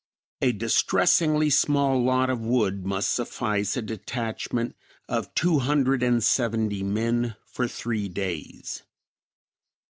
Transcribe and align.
A 0.41 0.51
distressingly 0.51 1.51
small 1.51 2.03
lot 2.03 2.31
of 2.31 2.41
wood 2.41 2.83
must 2.87 3.13
suffice 3.13 3.77
a 3.77 3.83
detachment 3.83 4.75
of 5.07 5.31
two 5.35 5.59
hundred 5.59 6.01
and 6.01 6.23
seventy 6.23 6.81
men 6.81 7.35
for 7.45 7.67
three 7.67 8.09
days. 8.09 8.81